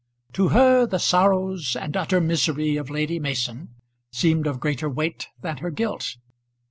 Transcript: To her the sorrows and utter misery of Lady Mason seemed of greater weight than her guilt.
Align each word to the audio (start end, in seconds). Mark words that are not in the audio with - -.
To 0.33 0.47
her 0.47 0.87
the 0.87 0.97
sorrows 0.97 1.75
and 1.79 1.95
utter 1.95 2.19
misery 2.19 2.75
of 2.75 2.89
Lady 2.89 3.19
Mason 3.19 3.75
seemed 4.11 4.47
of 4.47 4.59
greater 4.59 4.89
weight 4.89 5.27
than 5.43 5.57
her 5.57 5.69
guilt. 5.69 6.17